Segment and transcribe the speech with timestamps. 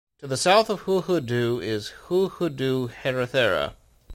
[0.17, 3.75] To the south of Hulhudhoo is Hulhudhoo Herathera.